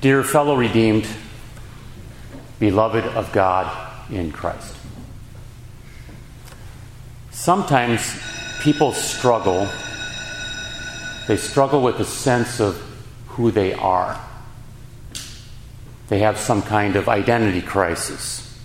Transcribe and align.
Dear 0.00 0.24
fellow 0.24 0.56
redeemed, 0.56 1.06
beloved 2.58 3.04
of 3.04 3.32
God 3.32 3.70
in 4.10 4.32
Christ. 4.32 4.74
Sometimes 7.30 8.18
people 8.62 8.92
struggle. 8.92 9.68
They 11.28 11.36
struggle 11.36 11.82
with 11.82 12.00
a 12.00 12.06
sense 12.06 12.60
of 12.60 12.80
who 13.28 13.50
they 13.50 13.74
are. 13.74 14.18
They 16.08 16.20
have 16.20 16.38
some 16.38 16.62
kind 16.62 16.96
of 16.96 17.06
identity 17.06 17.60
crisis, 17.60 18.58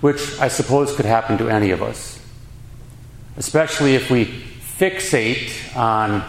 which 0.00 0.38
I 0.38 0.46
suppose 0.46 0.94
could 0.94 1.04
happen 1.04 1.36
to 1.38 1.48
any 1.48 1.72
of 1.72 1.82
us, 1.82 2.20
especially 3.36 3.96
if 3.96 4.08
we 4.08 4.26
fixate 4.26 5.76
on 5.76 6.22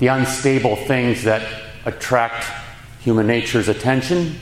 the 0.00 0.08
unstable 0.08 0.74
things 0.74 1.22
that 1.22 1.46
attract 1.84 2.61
human 3.02 3.26
nature's 3.26 3.68
attention, 3.68 4.40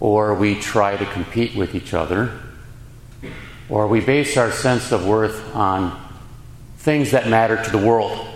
or 0.00 0.34
we 0.34 0.54
try 0.54 0.96
to 0.96 1.06
compete 1.06 1.54
with 1.54 1.74
each 1.74 1.92
other, 1.92 2.32
or 3.68 3.86
we 3.86 4.00
base 4.00 4.36
our 4.36 4.50
sense 4.50 4.92
of 4.92 5.06
worth 5.06 5.54
on 5.54 6.00
things 6.78 7.10
that 7.10 7.28
matter 7.28 7.62
to 7.62 7.70
the 7.70 7.78
world. 7.78 8.26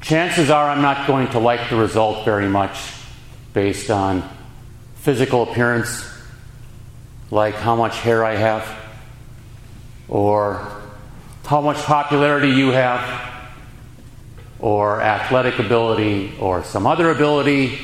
Chances 0.00 0.48
are 0.48 0.70
I'm 0.70 0.80
not 0.80 1.06
going 1.06 1.28
to 1.30 1.38
like 1.38 1.68
the 1.68 1.76
result 1.76 2.24
very 2.24 2.48
much 2.48 2.78
based 3.52 3.90
on 3.90 4.26
physical 4.94 5.42
appearance, 5.42 6.08
like 7.30 7.54
how 7.54 7.76
much 7.76 7.98
hair 7.98 8.24
I 8.24 8.36
have, 8.36 8.66
or 10.08 10.66
how 11.44 11.60
much 11.60 11.76
popularity 11.78 12.48
you 12.48 12.70
have, 12.70 13.37
or 14.60 15.00
athletic 15.00 15.58
ability, 15.58 16.34
or 16.40 16.64
some 16.64 16.86
other 16.86 17.10
ability, 17.10 17.78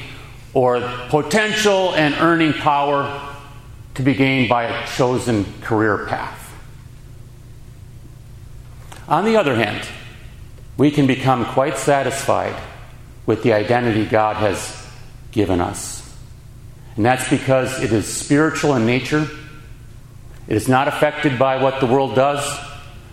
or 0.52 0.80
potential 1.08 1.94
and 1.94 2.14
earning 2.14 2.52
power 2.52 3.34
to 3.94 4.02
be 4.02 4.14
gained 4.14 4.48
by 4.48 4.64
a 4.64 4.86
chosen 4.88 5.44
career 5.62 6.06
path. 6.06 6.40
On 9.06 9.24
the 9.24 9.36
other 9.36 9.54
hand, 9.54 9.86
we 10.76 10.90
can 10.90 11.06
become 11.06 11.44
quite 11.44 11.76
satisfied 11.76 12.56
with 13.26 13.42
the 13.42 13.52
identity 13.52 14.04
God 14.06 14.36
has 14.36 14.86
given 15.30 15.60
us. 15.60 16.00
And 16.96 17.04
that's 17.04 17.28
because 17.28 17.82
it 17.82 17.92
is 17.92 18.06
spiritual 18.06 18.74
in 18.74 18.86
nature. 18.86 19.28
It 20.46 20.56
is 20.56 20.68
not 20.68 20.88
affected 20.88 21.38
by 21.38 21.62
what 21.62 21.80
the 21.80 21.86
world 21.86 22.14
does. 22.14 22.44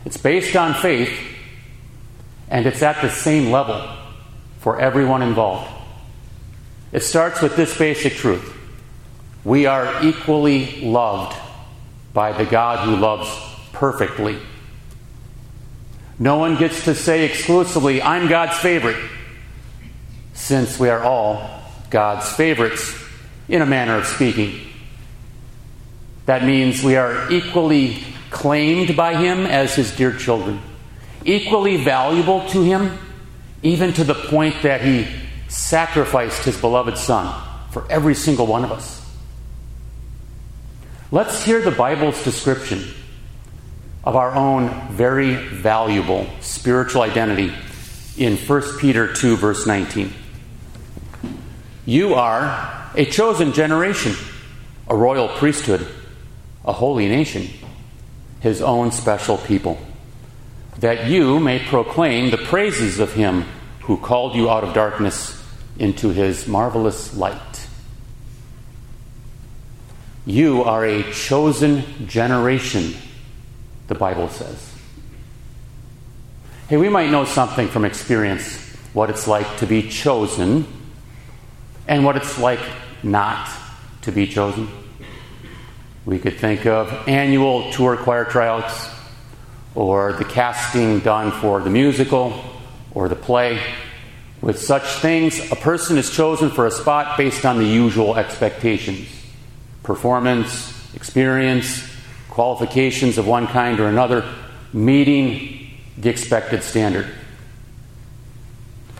It's 0.05 0.17
based 0.17 0.55
on 0.55 0.73
faith, 0.73 1.11
and 2.51 2.67
it's 2.67 2.83
at 2.83 3.01
the 3.01 3.09
same 3.09 3.49
level 3.49 3.89
for 4.59 4.79
everyone 4.79 5.23
involved. 5.23 5.71
It 6.91 7.01
starts 7.01 7.41
with 7.41 7.55
this 7.55 7.75
basic 7.75 8.13
truth 8.13 8.57
we 9.43 9.65
are 9.65 10.05
equally 10.05 10.81
loved 10.81 11.35
by 12.13 12.31
the 12.31 12.45
God 12.45 12.85
who 12.85 12.95
loves 12.95 13.27
perfectly. 13.73 14.37
No 16.19 16.37
one 16.37 16.57
gets 16.57 16.85
to 16.85 16.93
say 16.93 17.25
exclusively, 17.25 18.03
I'm 18.03 18.27
God's 18.27 18.57
favorite, 18.57 19.03
since 20.33 20.79
we 20.79 20.89
are 20.89 21.01
all 21.01 21.63
God's 21.89 22.31
favorites, 22.33 22.93
in 23.47 23.63
a 23.63 23.65
manner 23.65 23.95
of 23.95 24.05
speaking. 24.05 24.59
That 26.27 26.45
means 26.45 26.83
we 26.83 26.95
are 26.95 27.31
equally 27.31 28.03
claimed 28.29 28.95
by 28.95 29.15
Him 29.15 29.47
as 29.47 29.73
His 29.73 29.95
dear 29.95 30.15
children, 30.15 30.61
equally 31.25 31.77
valuable 31.77 32.47
to 32.49 32.61
Him, 32.61 32.97
even 33.63 33.93
to 33.93 34.03
the 34.03 34.13
point 34.13 34.55
that 34.63 34.81
He 34.81 35.07
sacrificed 35.47 36.45
His 36.45 36.59
beloved 36.59 36.97
Son 36.97 37.33
for 37.71 37.89
every 37.91 38.15
single 38.15 38.47
one 38.47 38.63
of 38.63 38.71
us. 38.71 38.99
Let's 41.11 41.43
hear 41.43 41.61
the 41.61 41.71
Bible's 41.71 42.23
description 42.23 42.83
of 44.03 44.15
our 44.15 44.33
own 44.33 44.69
very 44.91 45.35
valuable 45.35 46.27
spiritual 46.39 47.01
identity 47.01 47.53
in 48.17 48.37
1 48.37 48.79
Peter 48.79 49.13
2, 49.13 49.37
verse 49.37 49.67
19. 49.67 50.13
You 51.85 52.13
are 52.13 52.89
a 52.95 53.05
chosen 53.05 53.53
generation, 53.53 54.15
a 54.87 54.95
royal 54.95 55.27
priesthood, 55.27 55.87
a 56.65 56.73
holy 56.73 57.07
nation, 57.07 57.49
his 58.39 58.61
own 58.61 58.91
special 58.91 59.37
people, 59.37 59.77
that 60.79 61.07
you 61.07 61.39
may 61.39 61.59
proclaim 61.59 62.31
the 62.31 62.37
praises 62.37 62.99
of 62.99 63.13
him 63.13 63.45
who 63.81 63.97
called 63.97 64.35
you 64.35 64.49
out 64.49 64.63
of 64.63 64.73
darkness 64.73 65.41
into 65.77 66.09
his 66.09 66.47
marvelous 66.47 67.15
light. 67.15 67.67
You 70.25 70.63
are 70.63 70.85
a 70.85 71.11
chosen 71.11 72.07
generation, 72.07 72.93
the 73.87 73.95
Bible 73.95 74.29
says. 74.29 74.73
Hey, 76.67 76.77
we 76.77 76.89
might 76.89 77.09
know 77.09 77.25
something 77.25 77.67
from 77.67 77.83
experience 77.83 78.57
what 78.93 79.09
it's 79.09 79.27
like 79.27 79.57
to 79.57 79.65
be 79.65 79.89
chosen 79.89 80.65
and 81.87 82.05
what 82.05 82.15
it's 82.15 82.37
like 82.37 82.59
not 83.03 83.49
to 84.03 84.11
be 84.11 84.27
chosen. 84.27 84.69
We 86.05 86.19
could 86.19 86.37
think 86.37 86.65
of 86.65 87.07
annual 87.07 87.71
tour 87.71 87.97
choir 87.97 88.25
tryouts, 88.25 88.89
or 89.75 90.13
the 90.13 90.25
casting 90.25 90.99
done 90.99 91.31
for 91.31 91.61
the 91.61 91.69
musical 91.69 92.33
or 92.93 93.07
the 93.07 93.15
play. 93.15 93.61
With 94.41 94.59
such 94.59 94.83
things, 94.99 95.51
a 95.51 95.55
person 95.55 95.97
is 95.97 96.09
chosen 96.09 96.49
for 96.49 96.65
a 96.65 96.71
spot 96.71 97.17
based 97.17 97.45
on 97.45 97.57
the 97.57 97.65
usual 97.65 98.15
expectations 98.15 99.07
performance, 99.83 100.95
experience, 100.95 101.83
qualifications 102.29 103.17
of 103.17 103.27
one 103.27 103.47
kind 103.47 103.79
or 103.79 103.87
another, 103.87 104.23
meeting 104.73 105.69
the 105.97 106.09
expected 106.09 106.63
standard. 106.63 107.07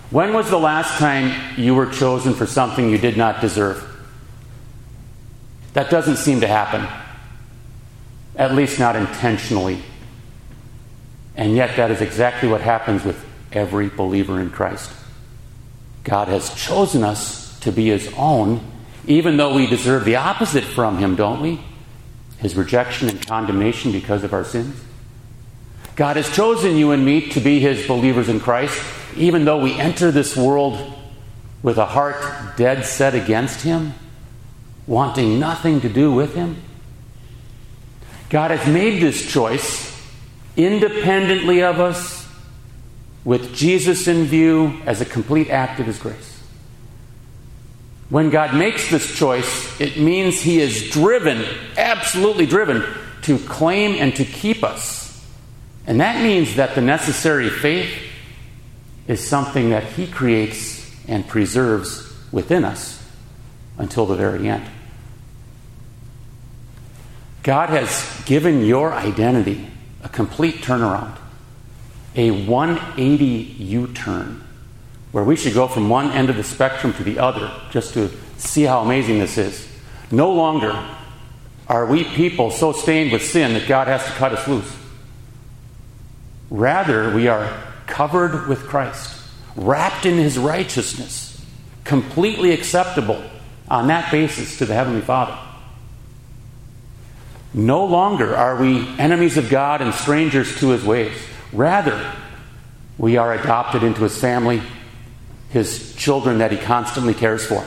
When 0.10 0.34
was 0.34 0.50
the 0.50 0.58
last 0.58 0.98
time 0.98 1.60
you 1.60 1.76
were 1.76 1.86
chosen 1.86 2.34
for 2.34 2.46
something 2.46 2.90
you 2.90 2.98
did 2.98 3.16
not 3.16 3.42
deserve? 3.42 3.88
That 5.74 5.90
doesn't 5.90 6.18
seem 6.18 6.42
to 6.42 6.48
happen, 6.48 6.86
at 8.36 8.54
least 8.54 8.78
not 8.78 8.96
intentionally. 8.96 9.82
And 11.36 11.56
yet, 11.56 11.78
that 11.78 11.92
is 11.92 12.02
exactly 12.02 12.50
what 12.50 12.62
happens 12.62 13.04
with 13.04 13.24
every 13.52 13.90
believer 13.90 14.40
in 14.40 14.50
Christ. 14.50 14.92
God 16.04 16.28
has 16.28 16.54
chosen 16.56 17.04
us 17.04 17.60
to 17.62 17.72
be 17.72 17.88
His 17.88 18.12
own 18.18 18.60
even 19.08 19.38
though 19.38 19.54
we 19.54 19.68
deserve 19.68 20.06
the 20.06 20.18
opposite 20.18 20.64
from 20.64 20.98
him, 20.98 21.16
don't 21.16 21.42
we? 21.42 21.60
His 22.38 22.56
rejection 22.56 23.10
and 23.10 23.26
condemnation 23.26 23.92
because 23.92 24.24
of 24.24 24.34
our 24.34 24.46
sins. 24.46 24.80
God 25.96 26.16
has 26.16 26.34
chosen 26.34 26.78
you 26.78 26.92
and 26.92 27.04
me 27.04 27.30
to 27.30 27.40
be 27.40 27.60
his 27.60 27.86
believers 27.88 28.30
in 28.30 28.40
Christ, 28.40 28.82
even 29.16 29.46
though 29.46 29.62
we 29.62 29.78
enter 29.80 30.12
this 30.12 30.38
world 30.38 30.94
with 31.62 31.78
a 31.78 31.86
heart 31.86 32.58
dead 32.58 32.86
set 32.86 33.14
against 33.14 33.62
him, 33.62 33.94
wanting 34.88 35.40
nothing 35.40 35.82
to 35.82 35.90
do 35.90 36.12
with 36.12 36.34
him. 36.34 36.62
God 38.30 38.52
has 38.52 38.72
made 38.72 39.02
this 39.02 39.30
choice 39.32 39.91
independently 40.66 41.64
of 41.64 41.80
us, 41.80 42.28
with 43.24 43.54
Jesus 43.54 44.08
in 44.08 44.26
view 44.26 44.82
as 44.86 45.02
a 45.02 45.06
complete 45.06 45.50
act 45.50 45.80
of 45.80 45.86
his 45.86 46.00
grace. 46.00 46.32
When 48.12 48.30
God 48.30 48.54
makes 48.54 48.92
this 48.92 49.18
choice, 49.18 49.80
it 49.80 49.98
means 49.98 50.42
He 50.42 50.60
is 50.60 50.90
driven, 50.90 51.46
absolutely 51.78 52.46
driven, 52.46 52.84
to 53.22 53.40
claim 53.40 53.96
and 53.96 54.14
to 54.18 54.26
keep 54.26 54.66
us. 54.66 55.26
And 55.88 56.02
that 56.02 56.22
means 56.22 56.58
that 56.58 56.76
the 56.76 56.82
necessary 56.82 57.50
faith 57.50 57.90
is 59.08 59.26
something 59.26 59.70
that 59.70 59.84
He 59.84 60.08
creates 60.08 60.94
and 61.08 61.26
preserves 61.26 62.14
within 62.34 62.66
us 62.66 63.02
until 63.78 64.06
the 64.06 64.18
very 64.18 64.50
end. 64.50 64.70
God 67.44 67.70
has 67.70 68.22
given 68.26 68.66
your 68.66 68.92
identity 68.92 69.68
a 70.04 70.10
complete 70.10 70.56
turnaround, 70.58 71.18
a 72.16 72.32
180 72.32 73.26
U 73.26 73.88
turn 73.88 74.44
where 75.12 75.24
we 75.24 75.36
should 75.36 75.54
go 75.54 75.68
from 75.68 75.90
one 75.90 76.12
end 76.12 76.30
of 76.30 76.38
the 76.38 76.44
spectrum 76.44 76.94
to 76.94 77.04
the 77.04 77.20
other 77.20 77.52
just 77.70 77.94
to 77.94 78.10
see 78.38 78.64
how 78.64 78.82
amazing 78.82 79.20
this 79.20 79.38
is. 79.38 79.68
No 80.10 80.32
longer 80.32 80.72
are 81.68 81.86
we 81.86 82.04
people 82.04 82.52
so 82.52 82.72
stained 82.72 83.12
with 83.12 83.24
sin 83.24 83.54
that 83.54 83.68
God 83.68 83.88
has 83.88 84.04
to 84.06 84.12
cut 84.12 84.32
us 84.32 84.48
loose. 84.48 84.76
Rather, 86.50 87.14
we 87.14 87.28
are 87.28 87.62
covered 87.88 88.48
with 88.48 88.68
Christ, 88.68 89.22
wrapped 89.56 90.06
in 90.06 90.18
his 90.18 90.38
righteousness, 90.38 91.44
completely 91.84 92.52
acceptable 92.52 93.22
on 93.70 93.88
that 93.88 94.12
basis 94.12 94.58
to 94.58 94.66
the 94.66 94.74
Heavenly 94.74 95.02
Father. 95.02 95.38
No 97.54 97.86
longer 97.86 98.36
are 98.36 98.56
we 98.56 98.88
enemies 98.98 99.38
of 99.38 99.50
God 99.50 99.82
and 99.82 99.94
strangers 99.94 100.60
to 100.60 100.70
his 100.70 100.84
ways. 100.84 101.18
Rather, 101.52 102.14
we 102.98 103.18
are 103.18 103.34
adopted 103.34 103.84
into 103.84 104.04
his 104.04 104.18
family 104.18 104.62
his 105.50 105.94
children 105.96 106.38
that 106.38 106.52
he 106.52 106.58
constantly 106.58 107.14
cares 107.14 107.46
for. 107.46 107.66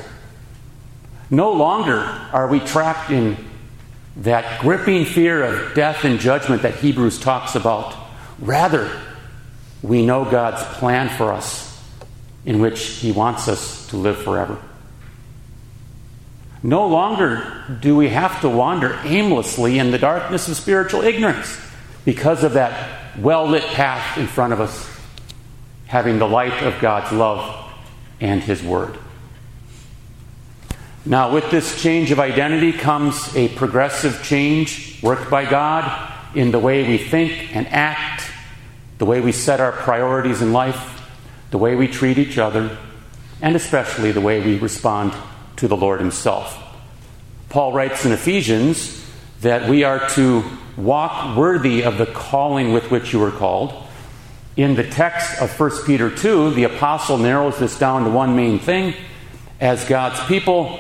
No 1.31 1.53
longer 1.53 1.99
are 2.33 2.49
we 2.49 2.61
trapped 2.61 3.11
in 3.11 3.37
that 4.19 4.61
gripping 4.61 5.05
fear 5.05 5.43
of 5.43 5.75
death 5.75 6.05
and 6.05 6.19
judgment 6.19 6.63
that 6.63 6.77
Hebrews 6.77 7.19
talks 7.19 7.55
about. 7.55 7.95
Rather, 8.39 8.91
we 9.83 10.05
know 10.07 10.25
God's 10.25 10.63
plan 10.79 11.09
for 11.09 11.33
us 11.33 11.71
in 12.47 12.61
which 12.61 12.81
he 12.81 13.13
wants 13.13 13.49
us 13.49 13.87
to 13.89 13.97
live 13.97 14.23
forever. 14.23 14.59
No 16.64 16.87
longer 16.87 17.62
do 17.82 17.94
we 17.94 18.08
have 18.08 18.40
to 18.40 18.49
wander 18.49 18.99
aimlessly 19.05 19.78
in 19.78 19.90
the 19.90 19.99
darkness 19.99 20.49
of 20.49 20.56
spiritual 20.56 21.02
ignorance 21.02 21.61
because 22.06 22.43
of 22.43 22.55
that 22.55 23.19
well 23.19 23.46
lit 23.46 23.64
path 23.64 24.16
in 24.16 24.26
front 24.26 24.55
of 24.55 24.62
us, 24.62 24.90
having 25.84 26.19
the 26.19 26.26
light 26.26 26.62
of 26.62 26.81
God's 26.81 27.12
love 27.12 27.70
and 28.19 28.43
His 28.43 28.62
Word. 28.62 28.96
Now, 31.05 31.34
with 31.34 31.50
this 31.50 31.82
change 31.82 32.11
of 32.12 32.19
identity 32.19 32.72
comes 32.72 33.37
a 33.37 33.49
progressive 33.49 34.22
change 34.22 35.02
worked 35.02 35.31
by 35.31 35.44
God 35.44 36.12
in 36.34 36.50
the 36.50 36.58
way 36.58 36.88
we 36.88 36.96
think 36.96 37.55
and 37.55 37.66
act, 37.66 38.25
the 38.96 39.05
way 39.05 39.20
we 39.20 39.32
set 39.32 39.61
our 39.61 39.72
priorities 39.72 40.40
in 40.40 40.55
life, 40.55 41.06
the 41.50 41.58
way 41.58 41.76
we 41.76 41.88
treat 41.88 42.16
each 42.16 42.38
other, 42.38 42.75
and 43.43 43.55
especially 43.55 44.12
the 44.12 44.22
way 44.22 44.40
we 44.40 44.58
respond 44.58 45.12
to 45.64 45.69
the 45.69 45.76
Lord 45.78 45.99
Himself. 45.99 46.62
Paul 47.49 47.72
writes 47.72 48.05
in 48.05 48.12
Ephesians 48.12 49.02
that 49.40 49.66
we 49.66 49.82
are 49.82 50.11
to 50.11 50.44
walk 50.76 51.38
worthy 51.38 51.84
of 51.84 51.96
the 51.96 52.05
calling 52.05 52.75
with 52.75 52.90
which 52.90 53.14
you 53.14 53.19
were 53.19 53.31
called. 53.31 53.72
In 54.58 54.75
the 54.75 54.84
text 54.84 55.40
of 55.40 55.58
1 55.58 55.87
Peter 55.87 56.11
2, 56.11 56.50
the 56.50 56.64
apostle 56.64 57.16
narrows 57.16 57.58
this 57.58 57.78
down 57.78 58.05
to 58.05 58.11
one 58.11 58.37
main 58.37 58.58
thing. 58.58 58.93
As 59.58 59.87
God's 59.87 60.22
people, 60.26 60.78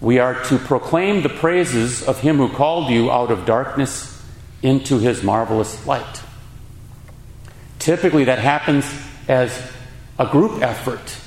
we 0.00 0.18
are 0.18 0.42
to 0.44 0.56
proclaim 0.56 1.20
the 1.20 1.28
praises 1.28 2.02
of 2.02 2.18
him 2.18 2.38
who 2.38 2.48
called 2.48 2.88
you 2.90 3.10
out 3.10 3.30
of 3.30 3.44
darkness 3.44 4.24
into 4.62 4.98
his 4.98 5.22
marvelous 5.22 5.86
light. 5.86 6.22
Typically, 7.78 8.24
that 8.24 8.38
happens 8.38 8.90
as 9.28 9.70
a 10.18 10.24
group 10.24 10.62
effort 10.62 11.18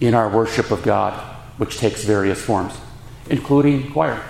in 0.00 0.14
our 0.14 0.30
worship 0.30 0.70
of 0.70 0.82
God, 0.82 1.34
which 1.58 1.78
takes 1.78 2.04
various 2.04 2.40
forms, 2.40 2.74
including 3.30 3.90
choir. 3.92 4.22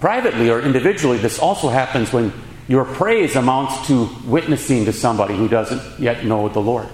Privately 0.00 0.50
or 0.50 0.60
individually, 0.60 1.18
this 1.18 1.38
also 1.38 1.68
happens 1.68 2.12
when 2.12 2.32
your 2.68 2.84
praise 2.84 3.34
amounts 3.34 3.86
to 3.88 4.08
witnessing 4.24 4.84
to 4.84 4.92
somebody 4.92 5.36
who 5.36 5.48
doesn't 5.48 5.98
yet 5.98 6.24
know 6.24 6.48
the 6.48 6.60
Lord. 6.60 6.88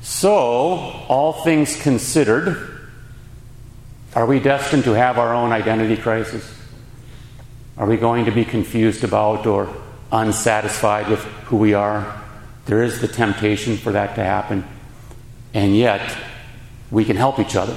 So, 0.00 0.32
all 1.08 1.32
things 1.44 1.80
considered, 1.80 2.88
are 4.14 4.26
we 4.26 4.38
destined 4.38 4.84
to 4.84 4.92
have 4.92 5.18
our 5.18 5.34
own 5.34 5.50
identity 5.50 5.96
crisis? 5.96 6.48
Are 7.76 7.86
we 7.86 7.96
going 7.96 8.26
to 8.26 8.30
be 8.30 8.44
confused 8.44 9.02
about 9.02 9.46
or 9.46 9.74
unsatisfied 10.12 11.08
with 11.08 11.20
who 11.46 11.56
we 11.56 11.74
are? 11.74 12.22
There 12.66 12.82
is 12.82 13.00
the 13.00 13.08
temptation 13.08 13.76
for 13.76 13.92
that 13.92 14.14
to 14.14 14.24
happen. 14.24 14.64
And 15.52 15.76
yet, 15.76 16.16
we 16.94 17.04
can 17.04 17.16
help 17.16 17.40
each 17.40 17.56
other 17.56 17.76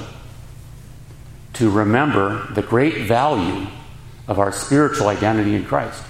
to 1.54 1.68
remember 1.68 2.46
the 2.52 2.62
great 2.62 3.08
value 3.08 3.66
of 4.28 4.38
our 4.38 4.52
spiritual 4.52 5.08
identity 5.08 5.56
in 5.56 5.64
Christ. 5.64 6.00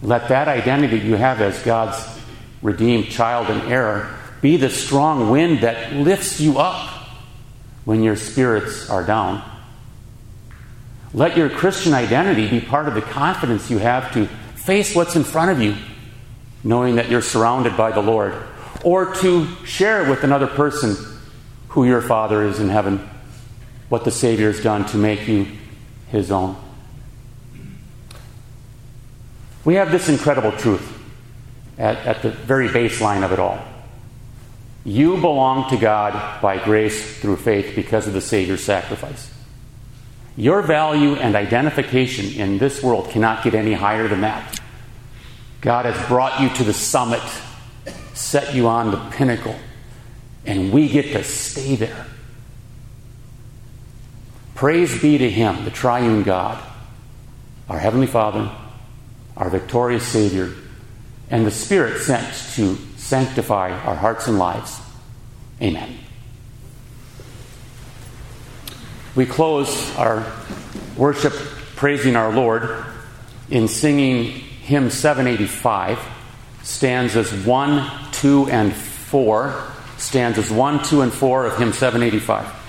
Let 0.00 0.28
that 0.28 0.46
identity 0.46 0.98
you 0.98 1.16
have 1.16 1.40
as 1.40 1.60
God's 1.64 1.98
redeemed 2.62 3.06
child 3.06 3.48
and 3.48 3.62
heir 3.70 4.14
be 4.40 4.56
the 4.56 4.70
strong 4.70 5.30
wind 5.30 5.62
that 5.62 5.92
lifts 5.92 6.40
you 6.40 6.58
up 6.58 6.88
when 7.84 8.04
your 8.04 8.14
spirits 8.14 8.88
are 8.88 9.02
down. 9.02 9.42
Let 11.12 11.36
your 11.36 11.50
Christian 11.50 11.94
identity 11.94 12.48
be 12.48 12.60
part 12.60 12.86
of 12.86 12.94
the 12.94 13.02
confidence 13.02 13.70
you 13.70 13.78
have 13.78 14.12
to 14.12 14.26
face 14.54 14.94
what's 14.94 15.16
in 15.16 15.24
front 15.24 15.50
of 15.50 15.60
you, 15.60 15.74
knowing 16.62 16.96
that 16.96 17.10
you're 17.10 17.22
surrounded 17.22 17.76
by 17.76 17.90
the 17.90 18.02
Lord, 18.02 18.34
or 18.84 19.14
to 19.16 19.46
share 19.64 20.08
with 20.08 20.22
another 20.22 20.46
person 20.46 20.96
who 21.74 21.84
your 21.84 22.00
Father 22.00 22.44
is 22.44 22.60
in 22.60 22.68
heaven, 22.68 23.00
what 23.88 24.04
the 24.04 24.10
Savior 24.12 24.46
has 24.52 24.62
done 24.62 24.86
to 24.86 24.96
make 24.96 25.26
you 25.26 25.44
his 26.06 26.30
own. 26.30 26.54
We 29.64 29.74
have 29.74 29.90
this 29.90 30.08
incredible 30.08 30.52
truth 30.52 30.88
at, 31.76 31.96
at 32.06 32.22
the 32.22 32.30
very 32.30 32.68
baseline 32.68 33.24
of 33.24 33.32
it 33.32 33.40
all. 33.40 33.58
You 34.84 35.16
belong 35.16 35.68
to 35.70 35.76
God 35.76 36.40
by 36.40 36.62
grace 36.62 37.18
through 37.18 37.38
faith 37.38 37.74
because 37.74 38.06
of 38.06 38.12
the 38.12 38.20
Savior's 38.20 38.62
sacrifice. 38.62 39.34
Your 40.36 40.62
value 40.62 41.14
and 41.16 41.34
identification 41.34 42.40
in 42.40 42.58
this 42.58 42.84
world 42.84 43.10
cannot 43.10 43.42
get 43.42 43.56
any 43.56 43.72
higher 43.72 44.06
than 44.06 44.20
that. 44.20 44.60
God 45.60 45.86
has 45.86 46.06
brought 46.06 46.40
you 46.40 46.50
to 46.50 46.62
the 46.62 46.72
summit, 46.72 47.22
set 48.12 48.54
you 48.54 48.68
on 48.68 48.92
the 48.92 49.10
pinnacle, 49.10 49.56
and 50.46 50.72
we 50.72 50.88
get 50.88 51.12
to 51.12 51.24
stay 51.24 51.76
there. 51.76 52.06
Praise 54.54 55.00
be 55.00 55.18
to 55.18 55.30
Him, 55.30 55.64
the 55.64 55.70
triune 55.70 56.22
God, 56.22 56.62
our 57.68 57.78
Heavenly 57.78 58.06
Father, 58.06 58.50
our 59.36 59.50
victorious 59.50 60.06
Savior, 60.06 60.52
and 61.30 61.46
the 61.46 61.50
Spirit 61.50 62.00
sent 62.00 62.32
to 62.54 62.76
sanctify 62.96 63.70
our 63.70 63.96
hearts 63.96 64.28
and 64.28 64.38
lives. 64.38 64.80
Amen. 65.60 65.98
We 69.14 69.26
close 69.26 69.94
our 69.96 70.26
worship 70.96 71.32
praising 71.76 72.16
our 72.16 72.32
Lord 72.32 72.84
in 73.50 73.68
singing 73.68 74.24
hymn 74.24 74.90
785, 74.90 75.98
stanzas 76.62 77.32
1, 77.32 78.12
2, 78.12 78.48
and 78.48 78.72
4. 78.72 79.73
Stanzas 80.04 80.50
1, 80.50 80.84
2, 80.84 81.00
and 81.00 81.12
4 81.12 81.46
of 81.46 81.58
hymn 81.58 81.72
785. 81.72 82.63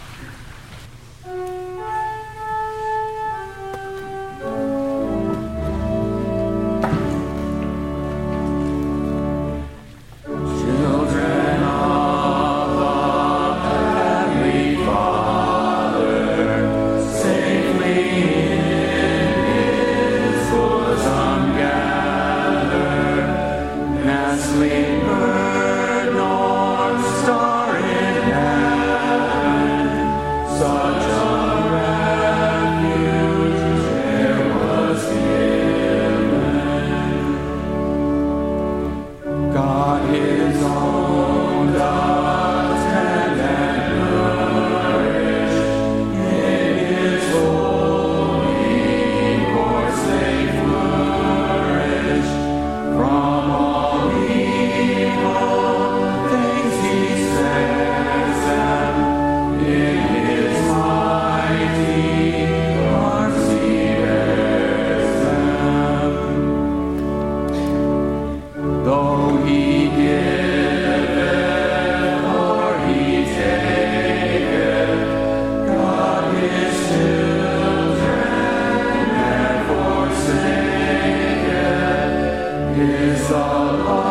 all. 83.32 84.05